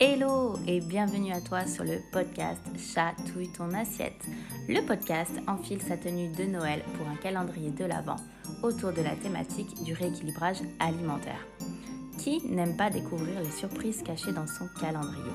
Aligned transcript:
Hello 0.00 0.54
et 0.68 0.80
bienvenue 0.80 1.32
à 1.32 1.40
toi 1.40 1.66
sur 1.66 1.82
le 1.82 1.98
podcast 2.12 2.62
Chatouille 2.78 3.48
ton 3.48 3.74
assiette. 3.74 4.24
Le 4.68 4.80
podcast 4.86 5.32
enfile 5.48 5.82
sa 5.82 5.96
tenue 5.96 6.28
de 6.28 6.44
Noël 6.44 6.84
pour 6.96 7.08
un 7.08 7.16
calendrier 7.16 7.72
de 7.72 7.84
l'Avent 7.84 8.14
autour 8.62 8.92
de 8.92 9.02
la 9.02 9.16
thématique 9.16 9.82
du 9.82 9.94
rééquilibrage 9.94 10.58
alimentaire. 10.78 11.44
Qui 12.16 12.40
n'aime 12.46 12.76
pas 12.76 12.90
découvrir 12.90 13.40
les 13.40 13.50
surprises 13.50 14.04
cachées 14.04 14.30
dans 14.30 14.46
son 14.46 14.68
calendrier? 14.80 15.32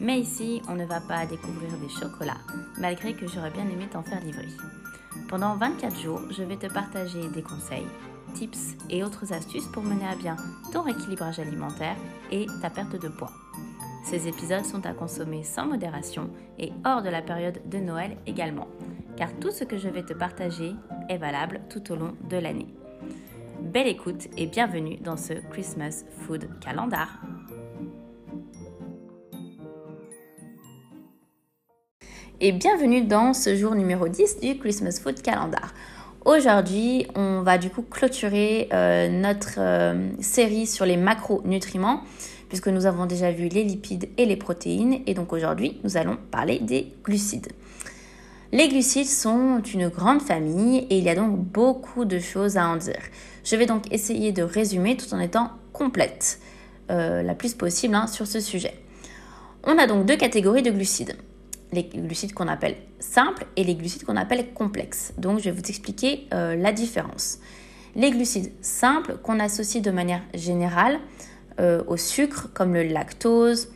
Mais 0.00 0.18
ici, 0.18 0.60
on 0.68 0.74
ne 0.74 0.84
va 0.84 1.00
pas 1.00 1.24
découvrir 1.24 1.70
des 1.78 1.88
chocolats, 1.88 2.42
malgré 2.78 3.14
que 3.14 3.28
j'aurais 3.28 3.52
bien 3.52 3.68
aimé 3.68 3.86
t'en 3.88 4.02
faire 4.02 4.24
livrer. 4.24 4.48
Pendant 5.28 5.54
24 5.54 6.00
jours, 6.00 6.22
je 6.28 6.42
vais 6.42 6.56
te 6.56 6.66
partager 6.66 7.28
des 7.28 7.42
conseils, 7.42 7.86
tips 8.34 8.76
et 8.90 9.04
autres 9.04 9.32
astuces 9.32 9.68
pour 9.68 9.84
mener 9.84 10.08
à 10.08 10.16
bien 10.16 10.34
ton 10.72 10.82
rééquilibrage 10.82 11.38
alimentaire 11.38 11.96
et 12.32 12.46
ta 12.60 12.68
perte 12.68 13.00
de 13.00 13.08
poids. 13.08 13.30
Ces 14.12 14.28
épisodes 14.28 14.66
sont 14.66 14.84
à 14.84 14.92
consommer 14.92 15.42
sans 15.42 15.64
modération 15.64 16.28
et 16.58 16.70
hors 16.84 17.00
de 17.00 17.08
la 17.08 17.22
période 17.22 17.62
de 17.64 17.78
Noël 17.78 18.18
également, 18.26 18.68
car 19.16 19.30
tout 19.40 19.50
ce 19.50 19.64
que 19.64 19.78
je 19.78 19.88
vais 19.88 20.02
te 20.02 20.12
partager 20.12 20.74
est 21.08 21.16
valable 21.16 21.62
tout 21.70 21.90
au 21.90 21.96
long 21.96 22.12
de 22.28 22.36
l'année. 22.36 22.66
Belle 23.62 23.86
écoute 23.86 24.28
et 24.36 24.44
bienvenue 24.44 24.98
dans 24.98 25.16
ce 25.16 25.32
Christmas 25.50 26.04
Food 26.10 26.46
Calendar. 26.60 27.22
Et 32.38 32.52
bienvenue 32.52 33.04
dans 33.04 33.32
ce 33.32 33.56
jour 33.56 33.74
numéro 33.74 34.08
10 34.08 34.40
du 34.40 34.58
Christmas 34.58 35.00
Food 35.02 35.22
Calendar. 35.22 35.72
Aujourd'hui, 36.26 37.06
on 37.16 37.40
va 37.40 37.56
du 37.56 37.70
coup 37.70 37.82
clôturer 37.82 38.68
euh, 38.74 39.08
notre 39.08 39.58
euh, 39.58 40.10
série 40.20 40.66
sur 40.66 40.84
les 40.84 40.98
macronutriments 40.98 42.02
puisque 42.52 42.68
nous 42.68 42.84
avons 42.84 43.06
déjà 43.06 43.30
vu 43.30 43.48
les 43.48 43.64
lipides 43.64 44.10
et 44.18 44.26
les 44.26 44.36
protéines. 44.36 45.00
Et 45.06 45.14
donc 45.14 45.32
aujourd'hui, 45.32 45.80
nous 45.84 45.96
allons 45.96 46.18
parler 46.30 46.58
des 46.58 46.92
glucides. 47.02 47.48
Les 48.52 48.68
glucides 48.68 49.06
sont 49.06 49.62
une 49.62 49.88
grande 49.88 50.20
famille 50.20 50.86
et 50.90 50.98
il 50.98 51.04
y 51.04 51.08
a 51.08 51.14
donc 51.14 51.34
beaucoup 51.34 52.04
de 52.04 52.18
choses 52.18 52.58
à 52.58 52.68
en 52.68 52.76
dire. 52.76 53.00
Je 53.42 53.56
vais 53.56 53.64
donc 53.64 53.90
essayer 53.90 54.32
de 54.32 54.42
résumer 54.42 54.98
tout 54.98 55.14
en 55.14 55.18
étant 55.18 55.50
complète, 55.72 56.40
euh, 56.90 57.22
la 57.22 57.34
plus 57.34 57.54
possible 57.54 57.94
hein, 57.94 58.06
sur 58.06 58.26
ce 58.26 58.38
sujet. 58.38 58.74
On 59.64 59.78
a 59.78 59.86
donc 59.86 60.04
deux 60.04 60.18
catégories 60.18 60.60
de 60.60 60.70
glucides. 60.70 61.16
Les 61.72 61.84
glucides 61.84 62.34
qu'on 62.34 62.48
appelle 62.48 62.76
simples 63.00 63.46
et 63.56 63.64
les 63.64 63.76
glucides 63.76 64.04
qu'on 64.04 64.18
appelle 64.18 64.52
complexes. 64.52 65.14
Donc 65.16 65.38
je 65.38 65.44
vais 65.44 65.52
vous 65.52 65.70
expliquer 65.70 66.26
euh, 66.34 66.54
la 66.54 66.72
différence. 66.72 67.38
Les 67.96 68.10
glucides 68.10 68.52
simples 68.60 69.16
qu'on 69.22 69.40
associe 69.40 69.82
de 69.82 69.90
manière 69.90 70.20
générale 70.34 71.00
euh, 71.60 71.82
au 71.86 71.96
sucre 71.96 72.48
comme 72.54 72.74
le 72.74 72.82
lactose, 72.84 73.68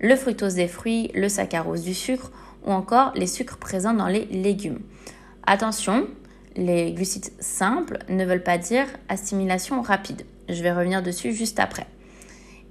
le 0.00 0.16
fructose 0.16 0.54
des 0.54 0.68
fruits, 0.68 1.10
le 1.14 1.28
saccharose 1.28 1.82
du 1.82 1.94
sucre 1.94 2.30
ou 2.66 2.72
encore 2.72 3.12
les 3.14 3.26
sucres 3.26 3.56
présents 3.56 3.94
dans 3.94 4.08
les 4.08 4.26
légumes. 4.26 4.80
Attention, 5.46 6.06
les 6.56 6.92
glucides 6.92 7.30
simples 7.40 7.98
ne 8.08 8.24
veulent 8.24 8.42
pas 8.42 8.58
dire 8.58 8.86
assimilation 9.08 9.82
rapide. 9.82 10.22
Je 10.48 10.62
vais 10.62 10.72
revenir 10.72 11.02
dessus 11.02 11.32
juste 11.32 11.58
après. 11.58 11.86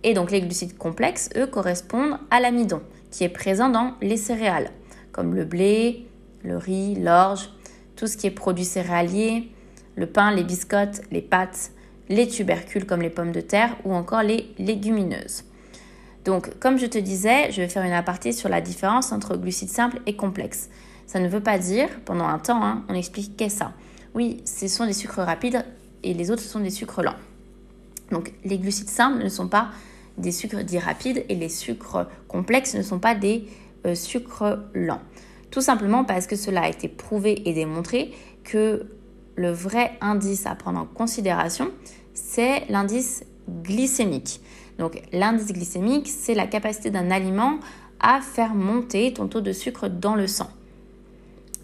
Et 0.04 0.14
donc 0.14 0.32
les 0.32 0.42
glucides 0.42 0.78
complexes, 0.78 1.30
eux, 1.36 1.48
correspondent 1.48 2.18
à 2.30 2.40
l'amidon 2.40 2.82
qui 3.12 3.24
est 3.24 3.30
présent 3.30 3.70
dans 3.70 3.94
les 4.02 4.18
céréales, 4.18 4.72
comme 5.12 5.36
le 5.36 5.46
blé, 5.46 6.08
le 6.44 6.58
riz, 6.58 6.96
l'orge, 6.96 7.50
tout 7.96 8.08
ce 8.08 8.18
qui 8.18 8.28
est 8.28 8.32
produit 8.32 8.66
céréalier, 8.66 9.52
le 9.96 10.08
pain, 10.08 10.32
les 10.32 10.44
biscottes, 10.44 11.02
les 11.12 11.22
pâtes, 11.22 11.72
les 12.12 12.28
tubercules 12.28 12.86
comme 12.86 13.02
les 13.02 13.10
pommes 13.10 13.32
de 13.32 13.42
terre 13.42 13.76
ou 13.86 13.94
encore 13.94 14.22
les 14.22 14.54
légumineuses. 14.60 15.46
Donc, 16.26 16.60
comme 16.60 16.78
je 16.78 16.86
te 16.86 16.98
disais, 16.98 17.52
je 17.52 17.62
vais 17.62 17.68
faire 17.68 17.84
une 17.84 17.94
aparté 17.94 18.32
sur 18.32 18.50
la 18.50 18.62
différence 18.62 19.12
entre 19.12 19.38
glucides 19.38 19.70
simples 19.70 20.00
et 20.06 20.16
complexes. 20.16 20.70
Ça 21.08 21.20
ne 21.20 21.28
veut 21.28 21.42
pas 21.42 21.58
dire, 21.58 21.90
pendant 22.06 22.26
un 22.26 22.38
temps, 22.38 22.64
hein, 22.64 22.84
on 22.90 22.94
expliquait 22.94 23.50
ça. 23.50 23.74
Oui, 24.14 24.44
ce 24.46 24.68
sont 24.68 24.86
des 24.86 24.94
sucres 24.94 25.22
rapides 25.22 25.66
et 26.04 26.14
les 26.14 26.30
autres 26.30 26.44
sont 26.44 26.60
des 26.60 26.70
sucres 26.70 27.02
lents. 27.02 27.16
Donc, 28.12 28.34
les 28.44 28.60
glucides 28.60 28.90
simples 28.90 29.24
ne 29.24 29.30
sont 29.30 29.48
pas 29.48 29.70
des 30.18 30.32
sucres 30.32 30.64
dits 30.64 30.80
rapides 30.80 31.26
et 31.30 31.36
les 31.36 31.50
sucres 31.50 32.08
complexes 32.28 32.76
ne 32.76 32.84
sont 32.84 33.00
pas 33.00 33.16
des 33.16 33.46
euh, 33.88 33.96
sucres 33.96 34.60
lents. 34.74 35.02
Tout 35.50 35.62
simplement 35.62 36.04
parce 36.04 36.28
que 36.28 36.36
cela 36.36 36.64
a 36.64 36.70
été 36.70 36.88
prouvé 36.88 37.42
et 37.50 37.54
démontré 37.54 38.14
que 38.44 38.86
le 39.36 39.52
vrai 39.52 39.92
indice 40.02 40.46
à 40.46 40.56
prendre 40.56 40.80
en 40.80 40.86
considération, 40.86 41.72
c'est 42.14 42.66
l'indice 42.70 43.24
glycémique. 43.64 44.42
Donc 44.78 45.02
l'indice 45.12 45.52
glycémique, 45.52 46.08
c'est 46.08 46.34
la 46.34 46.48
capacité 46.48 46.90
d'un 46.90 47.12
aliment 47.12 47.60
à 48.00 48.22
faire 48.22 48.56
monter 48.56 49.14
ton 49.14 49.28
taux 49.28 49.42
de 49.42 49.52
sucre 49.52 49.88
dans 49.88 50.16
le 50.16 50.28
sang. 50.28 50.50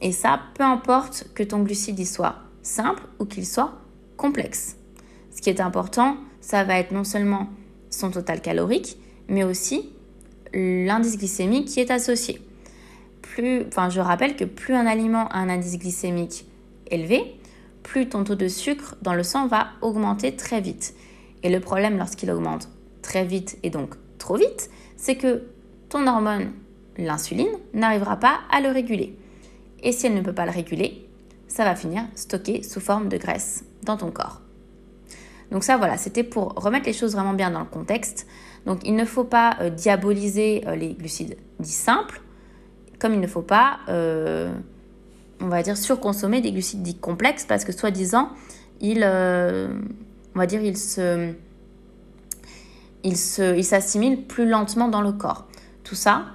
Et 0.01 0.11
ça, 0.11 0.39
peu 0.53 0.63
importe 0.63 1.27
que 1.33 1.43
ton 1.43 1.63
glucide 1.63 2.05
soit 2.05 2.35
simple 2.61 3.03
ou 3.19 3.25
qu'il 3.25 3.45
soit 3.45 3.73
complexe. 4.17 4.77
Ce 5.35 5.41
qui 5.41 5.49
est 5.49 5.61
important, 5.61 6.17
ça 6.41 6.63
va 6.63 6.77
être 6.77 6.91
non 6.91 7.03
seulement 7.03 7.49
son 7.89 8.11
total 8.11 8.41
calorique, 8.41 8.97
mais 9.27 9.43
aussi 9.43 9.89
l'indice 10.53 11.17
glycémique 11.17 11.67
qui 11.67 11.79
est 11.79 11.91
associé. 11.91 12.41
Plus, 13.21 13.65
je 13.89 13.99
rappelle 13.99 14.35
que 14.35 14.45
plus 14.45 14.73
un 14.73 14.85
aliment 14.85 15.27
a 15.29 15.39
un 15.39 15.49
indice 15.49 15.77
glycémique 15.77 16.45
élevé, 16.89 17.36
plus 17.87 18.09
ton 18.09 18.25
taux 18.25 18.35
de 18.35 18.49
sucre 18.49 18.95
dans 19.01 19.13
le 19.13 19.23
sang 19.23 19.47
va 19.47 19.69
augmenter 19.81 20.35
très 20.35 20.59
vite. 20.59 20.93
Et 21.41 21.49
le 21.49 21.61
problème 21.61 21.97
lorsqu'il 21.97 22.29
augmente 22.29 22.67
très 23.01 23.23
vite 23.23 23.57
et 23.63 23.69
donc 23.69 23.95
trop 24.17 24.35
vite, 24.35 24.69
c'est 24.97 25.15
que 25.15 25.43
ton 25.87 26.05
hormone, 26.05 26.51
l'insuline, 26.97 27.47
n'arrivera 27.73 28.17
pas 28.17 28.41
à 28.51 28.59
le 28.59 28.69
réguler. 28.69 29.17
Et 29.81 29.93
si 29.93 30.05
elle 30.05 30.15
ne 30.15 30.21
peut 30.21 30.33
pas 30.33 30.45
le 30.45 30.51
réguler, 30.51 31.07
ça 31.47 31.63
va 31.63 31.75
finir 31.75 32.03
stocké 32.15 32.61
sous 32.61 32.81
forme 32.81 33.07
de 33.07 33.17
graisse 33.17 33.63
dans 33.83 33.95
ton 33.95 34.11
corps. 34.11 34.41
Donc 35.51 35.63
ça 35.63 35.77
voilà, 35.77 35.95
c'était 35.95 36.23
pour 36.23 36.55
remettre 36.55 36.87
les 36.87 36.93
choses 36.93 37.13
vraiment 37.13 37.33
bien 37.33 37.51
dans 37.51 37.61
le 37.61 37.65
contexte. 37.65 38.27
Donc 38.65 38.81
il 38.83 38.95
ne 38.95 39.05
faut 39.05 39.23
pas 39.23 39.55
euh, 39.61 39.69
diaboliser 39.69 40.63
euh, 40.67 40.75
les 40.75 40.93
glucides 40.93 41.37
dits 41.59 41.71
simples, 41.71 42.21
comme 42.99 43.13
il 43.13 43.21
ne 43.21 43.27
faut 43.27 43.41
pas 43.41 43.79
euh, 43.87 44.51
on 45.41 45.47
va 45.47 45.63
dire, 45.63 45.77
surconsommer 45.77 46.41
des 46.41 46.51
glucides 46.51 46.81
dits 46.81 46.97
complexes 46.97 47.45
parce 47.45 47.63
que 47.63 47.71
soi-disant, 47.71 48.29
ils, 48.81 49.03
euh, 49.03 49.67
va 50.35 50.45
dire, 50.45 50.61
ils 50.61 50.77
se, 50.77 51.33
ils 53.03 53.63
s'assimilent 53.63 54.25
plus 54.25 54.47
lentement 54.47 54.87
dans 54.87 55.01
le 55.01 55.11
corps. 55.11 55.47
Tout 55.83 55.95
ça, 55.95 56.25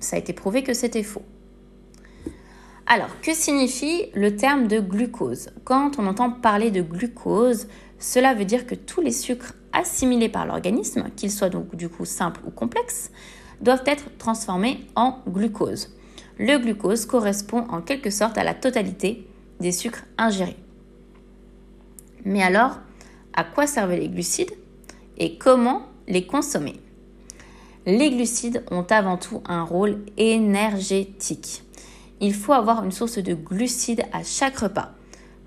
ça 0.00 0.16
a 0.16 0.18
été 0.18 0.32
prouvé 0.32 0.62
que 0.62 0.74
c'était 0.74 1.02
faux. 1.02 1.22
Alors, 2.86 3.08
que 3.22 3.32
signifie 3.32 4.10
le 4.14 4.36
terme 4.36 4.68
de 4.68 4.78
glucose? 4.78 5.50
Quand 5.64 5.98
on 5.98 6.06
entend 6.06 6.30
parler 6.30 6.70
de 6.70 6.82
glucose, 6.82 7.66
cela 7.98 8.34
veut 8.34 8.44
dire 8.44 8.66
que 8.66 8.74
tous 8.74 9.00
les 9.00 9.10
sucres 9.10 9.54
assimilés 9.72 10.28
par 10.28 10.44
l'organisme, 10.46 11.08
qu'ils 11.16 11.30
soient 11.30 11.48
donc 11.48 11.74
du 11.76 11.88
coup 11.88 12.04
simples 12.04 12.40
ou 12.46 12.50
complexes, 12.50 13.10
doivent 13.62 13.84
être 13.86 14.16
transformés 14.18 14.86
en 14.94 15.20
glucose 15.26 15.96
le 16.38 16.58
glucose 16.58 17.06
correspond 17.06 17.66
en 17.68 17.80
quelque 17.80 18.10
sorte 18.10 18.38
à 18.38 18.44
la 18.44 18.54
totalité 18.54 19.26
des 19.60 19.72
sucres 19.72 20.04
ingérés. 20.18 20.56
Mais 22.24 22.42
alors, 22.42 22.80
à 23.34 23.44
quoi 23.44 23.66
servaient 23.66 24.00
les 24.00 24.08
glucides 24.08 24.54
et 25.18 25.36
comment 25.38 25.82
les 26.08 26.26
consommer? 26.26 26.80
Les 27.86 28.10
glucides 28.10 28.64
ont 28.70 28.86
avant 28.88 29.18
tout 29.18 29.42
un 29.46 29.62
rôle 29.62 29.98
énergétique. 30.16 31.62
Il 32.20 32.32
faut 32.32 32.54
avoir 32.54 32.82
une 32.84 32.92
source 32.92 33.18
de 33.18 33.34
glucides 33.34 34.04
à 34.12 34.22
chaque 34.22 34.58
repas 34.58 34.92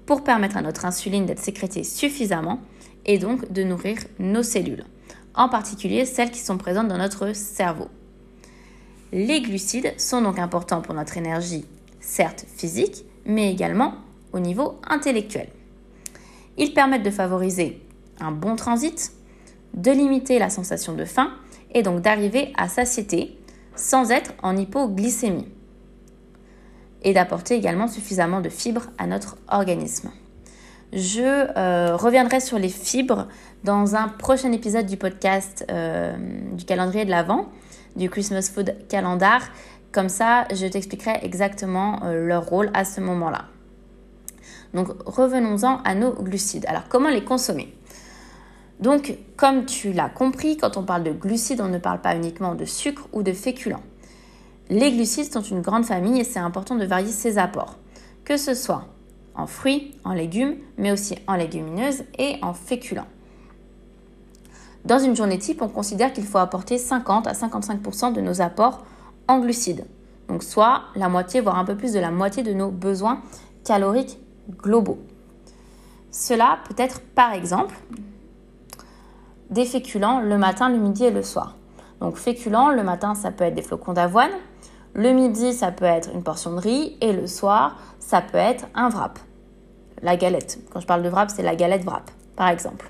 pour 0.06 0.24
permettre 0.24 0.58
à 0.58 0.62
notre 0.62 0.86
insuline 0.86 1.26
d'être 1.26 1.40
sécrétée 1.40 1.84
suffisamment 1.84 2.62
et 3.06 3.18
donc 3.18 3.52
de 3.52 3.64
nourrir 3.64 3.98
nos 4.20 4.44
cellules, 4.44 4.84
en 5.34 5.50
particulier 5.50 6.06
celles 6.06 6.32
qui 6.32 6.40
sont 6.40 6.58
présentes 6.58 6.88
dans 6.88 6.98
notre 6.98 7.34
cerveau. 7.34 7.88
Les 9.14 9.42
glucides 9.42 9.94
sont 9.98 10.22
donc 10.22 10.38
importants 10.38 10.82
pour 10.82 10.94
notre 10.94 11.18
énergie, 11.18 11.66
certes 12.02 12.46
physique, 12.56 13.06
mais 13.26 13.52
également 13.52 13.94
au 14.34 14.40
niveau 14.40 14.80
intellectuel. 14.88 15.48
Ils 16.58 16.74
permettent 16.74 17.04
de 17.04 17.12
favoriser 17.12 17.82
un 18.20 18.32
bon 18.32 18.56
transit, 18.56 19.14
de 19.74 19.92
limiter 19.92 20.40
la 20.40 20.50
sensation 20.50 20.94
de 20.94 21.06
faim 21.06 21.32
et 21.74 21.84
donc 21.84 22.02
d'arriver 22.02 22.52
à 22.58 22.68
satiété 22.68 23.38
sans 23.76 24.12
être 24.12 24.34
en 24.44 24.58
hypoglycémie 24.58 25.48
et 27.04 27.14
d'apporter 27.14 27.56
également 27.56 27.88
suffisamment 27.88 28.42
de 28.42 28.50
fibres 28.50 28.88
à 28.98 29.08
notre 29.08 29.38
organisme. 29.48 30.12
Je 30.94 31.22
euh, 31.22 31.96
reviendrai 31.96 32.40
sur 32.40 32.58
les 32.58 32.70
fibres 32.70 33.28
dans 33.64 33.96
un 33.96 34.08
prochain 34.08 34.52
épisode 34.52 34.86
du 34.86 34.98
podcast 34.98 35.66
euh, 35.70 36.16
du 36.54 36.66
calendrier 36.66 37.06
de 37.06 37.10
l'Avent 37.10 37.50
du 37.98 38.10
Christmas 38.10 38.50
Food 38.54 38.76
Calendar. 38.88 39.42
Comme 39.92 40.10
ça, 40.10 40.48
je 40.54 40.66
t'expliquerai 40.68 41.20
exactement 41.24 42.00
euh, 42.04 42.26
leur 42.26 42.46
rôle 42.46 42.70
à 42.74 42.86
ce 42.86 43.02
moment-là. 43.02 43.46
Donc 44.74 44.88
revenons-en 45.06 45.82
à 45.84 45.96
nos 45.96 46.14
glucides. 46.14 46.66
Alors 46.68 46.88
comment 46.88 47.10
les 47.10 47.24
consommer? 47.24 47.74
Donc, 48.80 49.18
comme 49.38 49.66
tu 49.66 49.92
l'as 49.92 50.10
compris, 50.10 50.56
quand 50.56 50.78
on 50.78 50.84
parle 50.84 51.04
de 51.04 51.12
glucides, 51.12 51.62
on 51.62 51.68
ne 51.68 51.80
parle 51.80 52.00
pas 52.00 52.16
uniquement 52.16 52.54
de 52.54 52.66
sucre 52.66 53.08
ou 53.12 53.24
de 53.24 53.34
féculents. 53.34 53.82
Les 54.70 54.92
glucides 54.92 55.34
sont 55.34 55.42
une 55.42 55.62
grande 55.62 55.86
famille 55.86 56.20
et 56.20 56.24
c'est 56.24 56.40
important 56.40 56.76
de 56.76 56.86
varier 56.86 57.12
ses 57.12 57.40
apports, 57.40 57.78
que 58.24 58.38
ce 58.38 58.54
soit 58.54 58.86
en 59.34 59.48
fruits, 59.48 59.96
en 60.04 60.14
légumes, 60.14 60.58
mais 60.78 60.92
aussi 60.92 61.16
en 61.28 61.36
légumineuses 61.36 62.04
et 62.20 62.36
en 62.42 62.54
féculents. 62.54 63.08
Dans 64.88 65.00
une 65.00 65.18
journée 65.18 65.38
type, 65.38 65.62
on 65.62 65.68
considère 65.68 66.14
qu'il 66.14 66.24
faut 66.24 66.38
apporter 66.38 66.78
50 66.78 67.28
à 67.28 67.34
55% 67.34 68.14
de 68.14 68.22
nos 68.22 68.40
apports 68.40 68.86
en 69.28 69.40
glucides. 69.40 69.86
Donc 70.30 70.44
soit 70.44 70.84
la 70.96 71.10
moitié, 71.10 71.42
voire 71.42 71.60
un 71.60 71.66
peu 71.66 71.76
plus 71.76 71.92
de 71.92 72.00
la 72.00 72.10
moitié 72.10 72.42
de 72.42 72.54
nos 72.54 72.72
besoins 72.72 73.22
caloriques 73.66 74.18
globaux. 74.50 75.00
Cela 76.10 76.60
peut 76.70 76.82
être 76.82 77.02
par 77.02 77.34
exemple 77.34 77.76
des 79.50 79.66
féculents 79.66 80.22
le 80.22 80.38
matin, 80.38 80.70
le 80.70 80.78
midi 80.78 81.04
et 81.04 81.12
le 81.12 81.22
soir. 81.22 81.58
Donc 82.00 82.16
féculents, 82.16 82.70
le 82.70 82.84
matin, 82.84 83.14
ça 83.14 83.32
peut 83.32 83.44
être 83.44 83.56
des 83.56 83.64
flocons 83.64 83.92
d'avoine. 83.92 84.32
Le 84.94 85.12
midi, 85.12 85.52
ça 85.52 85.74
peut 85.74 85.84
être 85.84 86.12
une 86.14 86.24
portion 86.24 86.54
de 86.54 86.62
riz. 86.62 86.96
Et 87.02 87.12
le 87.12 87.28
soir, 87.28 87.76
ça 88.00 88.22
peut 88.22 88.38
être 88.38 88.68
un 88.74 88.88
wrap. 88.88 89.20
La 90.02 90.16
galette. 90.16 90.60
Quand 90.72 90.80
je 90.80 90.88
parle 90.88 91.04
de 91.04 91.10
wrap, 91.10 91.30
c'est 91.30 91.44
la 91.44 91.58
galette 91.58 91.84
wrap, 91.84 92.10
par 92.38 92.48
exemple. 92.48 92.90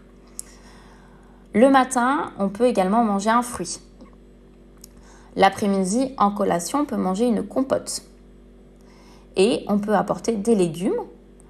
Le 1.58 1.72
matin, 1.72 2.34
on 2.38 2.50
peut 2.50 2.66
également 2.66 3.04
manger 3.04 3.32
un 3.32 3.42
fruit. 3.42 3.80
L'après-midi, 5.36 6.14
en 6.20 6.30
collation, 6.30 6.82
on 6.82 6.86
peut 6.86 6.98
manger 6.98 7.26
une 7.26 7.42
compote. 7.42 8.04
Et 9.38 9.66
on 9.68 9.80
peut 9.80 9.96
apporter 9.96 10.34
des 10.34 10.54
légumes 10.54 11.02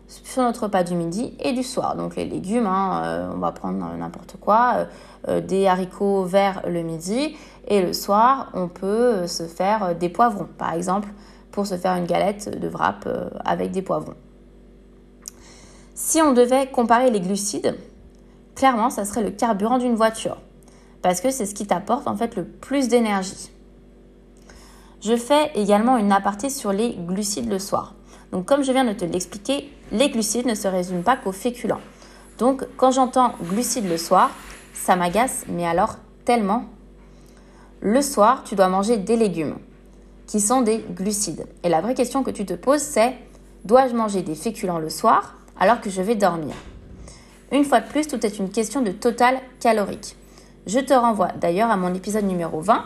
sur 0.08 0.44
notre 0.44 0.64
repas 0.64 0.84
du 0.84 0.96
midi 0.96 1.36
et 1.42 1.52
du 1.52 1.62
soir. 1.62 1.98
Donc 1.98 2.16
les 2.16 2.24
légumes, 2.24 2.68
hein, 2.68 3.02
euh, 3.04 3.32
on 3.36 3.40
va 3.40 3.52
prendre 3.52 3.86
n'importe 3.98 4.38
quoi, 4.40 4.76
euh, 4.76 4.86
euh, 5.28 5.42
des 5.42 5.68
haricots 5.68 6.24
verts 6.24 6.62
le 6.66 6.84
midi 6.84 7.36
et 7.68 7.82
le 7.82 7.92
soir, 7.92 8.50
on 8.54 8.70
peut 8.70 9.28
se 9.28 9.44
faire 9.44 9.94
des 9.94 10.08
poivrons, 10.08 10.48
par 10.58 10.72
exemple, 10.72 11.10
pour 11.52 11.68
se 11.68 11.76
faire 11.76 11.98
une 11.98 12.06
galette 12.06 12.58
de 12.58 12.70
wrap 12.70 13.10
avec 13.44 13.72
des 13.72 13.82
poivrons. 13.82 14.16
Si 15.96 16.22
on 16.22 16.32
devait 16.32 16.68
comparer 16.68 17.12
les 17.12 17.20
glucides, 17.20 17.76
clairement, 18.58 18.90
ça 18.90 19.06
serait 19.06 19.24
le 19.24 19.30
carburant 19.30 19.78
d'une 19.78 19.96
voiture, 19.96 20.38
parce 21.04 21.22
que 21.22 21.30
c'est 21.30 21.46
ce 21.46 21.54
qui 21.54 21.68
t'apporte 21.68 22.08
en 22.08 22.18
fait 22.18 22.36
le 22.36 22.44
plus 22.44 22.88
d'énergie. 22.88 23.52
Je 25.00 25.16
fais 25.16 25.52
également 25.54 25.98
une 25.98 26.12
aparté 26.12 26.50
sur 26.50 26.74
les 26.74 26.96
glucides 26.96 27.50
le 27.50 27.60
soir. 27.60 27.94
Donc 28.32 28.46
comme 28.46 28.64
je 28.64 28.72
viens 28.72 28.84
de 28.84 28.94
te 28.94 29.06
l'expliquer, 29.06 29.72
les 29.92 30.10
glucides 30.10 30.48
ne 30.48 30.56
se 30.56 30.68
résument 30.68 31.04
pas 31.04 31.16
qu'aux 31.16 31.32
féculents. 31.32 31.82
Donc 32.40 32.66
quand 32.78 32.92
j'entends 32.92 33.34
glucides 33.44 33.88
le 33.88 33.98
soir, 33.98 34.32
ça 34.74 34.96
m'agace, 34.96 35.46
mais 35.48 35.68
alors 35.68 35.98
tellement. 36.26 36.66
Le 37.80 38.02
soir, 38.02 38.44
tu 38.44 38.56
dois 38.56 38.70
manger 38.70 38.98
des 38.98 39.18
légumes, 39.18 39.58
qui 40.26 40.42
sont 40.42 40.62
des 40.62 40.84
glucides. 40.90 41.46
Et 41.64 41.70
la 41.70 41.80
vraie 41.80 41.94
question 41.94 42.24
que 42.24 42.32
tu 42.32 42.44
te 42.44 42.56
poses, 42.56 42.82
c'est 42.82 43.16
dois-je 43.66 43.94
manger 43.94 44.24
des 44.24 44.36
féculents 44.36 44.80
le 44.80 44.90
soir 44.90 45.36
alors 45.60 45.80
que 45.80 45.92
je 45.92 46.02
vais 46.02 46.16
dormir? 46.16 46.56
Une 47.52 47.64
fois 47.64 47.80
de 47.80 47.88
plus, 47.88 48.08
tout 48.08 48.26
est 48.26 48.40
une 48.40 48.50
question 48.50 48.82
de 48.82 48.92
total 48.92 49.40
calorique. 49.60 50.16
Je 50.66 50.80
te 50.80 50.94
renvoie 50.94 51.32
d'ailleurs 51.40 51.72
à 51.72 51.78
mon 51.78 51.94
épisode 51.94 52.26
numéro 52.26 52.60
20, 52.60 52.84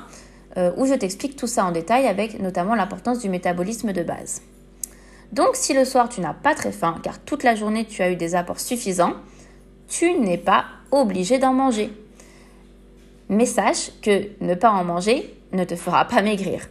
euh, 0.57 0.71
où 0.77 0.85
je 0.85 0.93
t'explique 0.93 1.35
tout 1.35 1.47
ça 1.47 1.65
en 1.65 1.71
détail 1.71 2.05
avec 2.07 2.39
notamment 2.39 2.75
l'importance 2.75 3.19
du 3.19 3.29
métabolisme 3.29 3.91
de 3.91 4.03
base. 4.03 4.43
Donc 5.31 5.51
si 5.53 5.73
le 5.73 5.85
soir 5.85 6.09
tu 6.09 6.21
n'as 6.21 6.33
pas 6.33 6.53
très 6.53 6.71
faim 6.71 6.97
car 7.01 7.17
toute 7.19 7.43
la 7.43 7.55
journée 7.55 7.85
tu 7.85 8.03
as 8.03 8.11
eu 8.11 8.15
des 8.15 8.35
apports 8.35 8.59
suffisants, 8.59 9.13
tu 9.87 10.13
n'es 10.13 10.37
pas 10.37 10.65
obligé 10.91 11.39
d'en 11.39 11.53
manger. 11.53 11.91
Mais 13.29 13.45
sache 13.45 13.91
que 14.01 14.27
ne 14.41 14.53
pas 14.53 14.71
en 14.71 14.83
manger 14.83 15.33
ne 15.53 15.63
te 15.63 15.75
fera 15.75 16.05
pas 16.05 16.21
maigrir. 16.21 16.67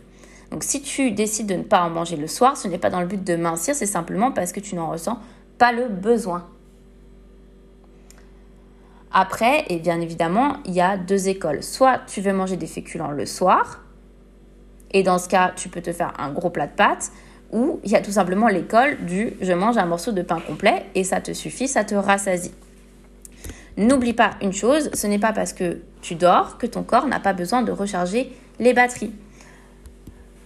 Donc 0.52 0.62
si 0.62 0.82
tu 0.82 1.10
décides 1.10 1.46
de 1.46 1.54
ne 1.54 1.62
pas 1.62 1.82
en 1.82 1.90
manger 1.90 2.16
le 2.16 2.28
soir, 2.28 2.56
ce 2.56 2.68
n'est 2.68 2.78
pas 2.78 2.90
dans 2.90 3.00
le 3.00 3.06
but 3.06 3.24
de 3.24 3.34
mincir, 3.34 3.74
c'est 3.74 3.86
simplement 3.86 4.30
parce 4.30 4.52
que 4.52 4.60
tu 4.60 4.74
n'en 4.76 4.90
ressens 4.90 5.18
pas 5.58 5.72
le 5.72 5.88
besoin. 5.88 6.46
Après, 9.12 9.64
et 9.68 9.78
bien 9.78 10.00
évidemment, 10.00 10.58
il 10.64 10.72
y 10.72 10.80
a 10.80 10.96
deux 10.96 11.28
écoles. 11.28 11.62
Soit 11.62 12.00
tu 12.06 12.20
veux 12.20 12.32
manger 12.32 12.56
des 12.56 12.66
féculents 12.66 13.10
le 13.10 13.26
soir, 13.26 13.80
et 14.92 15.02
dans 15.02 15.18
ce 15.18 15.28
cas, 15.28 15.52
tu 15.54 15.68
peux 15.68 15.80
te 15.80 15.92
faire 15.92 16.12
un 16.18 16.32
gros 16.32 16.50
plat 16.50 16.66
de 16.66 16.72
pâtes, 16.72 17.12
ou 17.52 17.80
il 17.84 17.90
y 17.90 17.96
a 17.96 18.00
tout 18.00 18.12
simplement 18.12 18.48
l'école 18.48 19.04
du 19.04 19.32
je 19.40 19.52
mange 19.52 19.76
un 19.76 19.86
morceau 19.86 20.12
de 20.12 20.22
pain 20.22 20.40
complet 20.40 20.86
et 20.94 21.04
ça 21.04 21.20
te 21.20 21.32
suffit, 21.32 21.68
ça 21.68 21.84
te 21.84 21.94
rassasie. 21.94 22.52
N'oublie 23.76 24.12
pas 24.12 24.30
une 24.42 24.52
chose, 24.52 24.90
ce 24.94 25.06
n'est 25.06 25.18
pas 25.18 25.32
parce 25.32 25.52
que 25.52 25.78
tu 26.02 26.14
dors 26.14 26.58
que 26.58 26.66
ton 26.66 26.82
corps 26.82 27.06
n'a 27.06 27.20
pas 27.20 27.32
besoin 27.32 27.62
de 27.62 27.72
recharger 27.72 28.32
les 28.58 28.72
batteries. 28.72 29.12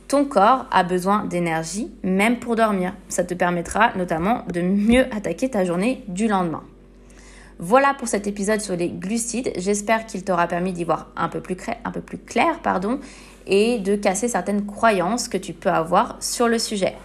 Ton 0.09 0.25
corps 0.25 0.67
a 0.71 0.83
besoin 0.83 1.25
d'énergie 1.25 1.91
même 2.03 2.39
pour 2.39 2.57
dormir. 2.57 2.95
Ça 3.09 3.25
te 3.25 3.35
permettra 3.35 3.93
notamment 3.97 4.45
de 4.53 4.61
mieux 4.61 5.07
attaquer 5.15 5.51
ta 5.51 5.65
journée 5.65 6.05
du 6.09 6.29
lendemain. 6.29 6.63
Voilà 7.59 7.95
pour 7.95 8.09
cet 8.09 8.27
épisode 8.27 8.61
sur 8.61 8.77
les 8.77 8.89
glucides. 8.89 9.53
J'espère 9.57 10.07
qu'il 10.07 10.25
t'aura 10.25 10.47
permis 10.49 10.73
d'y 10.73 10.85
voir 10.85 11.09
un 11.17 11.29
peu 11.29 11.41
plus, 11.41 11.57
clair 11.57 12.61
et 13.47 13.79
de 13.79 13.97
casser 13.97 14.29
certaines 14.29 14.67
croyances 14.67 15.29
que 15.29 15.37
tu 15.37 15.53
peux 15.53 15.71
avoir 15.71 16.17
sur 16.21 16.49
le 16.49 16.59
sujet. 16.59 16.97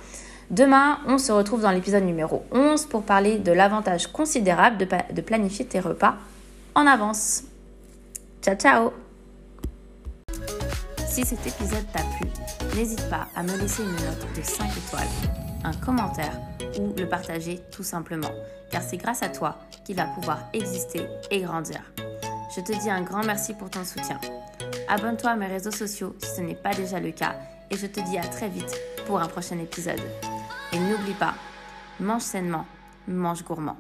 Demain, 0.49 0.99
on 1.05 1.19
se 1.19 1.31
retrouve 1.31 1.61
dans 1.61 1.71
l'épisode 1.71 2.03
numéro 2.03 2.43
11 2.51 2.87
pour 2.87 3.03
parler 3.03 3.37
de 3.37 3.51
l'avantage 3.51 4.07
considérable 4.07 4.77
de, 4.77 4.87
de, 5.13 5.21
planifier 5.21 5.65
tes 5.65 5.79
repas 5.79 6.15
en 6.73 6.87
avance. 6.87 7.43
Ciao 8.41 8.55
ciao 8.55 8.91
Si 11.07 11.23
cet 11.23 11.45
épisode 11.45 11.85
t'a 11.93 12.01
plu, 12.17 12.27
n'hésite 12.75 13.07
pas 13.09 13.27
à 13.35 13.43
me 13.43 13.55
laisser 13.57 13.83
une 13.83 13.91
note 13.91 14.25
de 14.35 14.41
5 14.41 14.65
étoiles, 14.65 15.48
un 15.63 15.73
commentaire 15.73 16.39
ou 16.79 16.93
le 16.97 17.07
partager 17.07 17.59
tout 17.71 17.83
simplement, 17.83 18.31
car 18.71 18.81
c'est 18.81 18.97
grâce 18.97 19.23
à 19.23 19.29
toi 19.29 19.59
qu'il 19.83 19.95
va 19.95 20.05
pouvoir 20.05 20.39
exister 20.53 21.07
et 21.31 21.41
grandir. 21.41 21.81
Je 22.55 22.61
te 22.61 22.71
dis 22.71 22.89
un 22.89 23.01
grand 23.01 23.23
merci 23.23 23.53
pour 23.53 23.69
ton 23.69 23.83
soutien. 23.83 24.19
Abonne-toi 24.87 25.31
à 25.31 25.35
mes 25.35 25.47
réseaux 25.47 25.71
sociaux 25.71 26.15
si 26.23 26.35
ce 26.35 26.41
n'est 26.41 26.55
pas 26.55 26.73
déjà 26.73 26.99
le 26.99 27.11
cas 27.11 27.35
et 27.69 27.77
je 27.77 27.87
te 27.87 27.99
dis 27.99 28.17
à 28.17 28.23
très 28.23 28.49
vite 28.49 28.75
pour 29.05 29.19
un 29.19 29.27
prochain 29.27 29.59
épisode. 29.59 30.01
Et 30.73 30.79
n'oublie 30.79 31.13
pas, 31.13 31.35
mange 31.99 32.21
sainement, 32.21 32.65
mange 33.07 33.43
gourmand. 33.43 33.77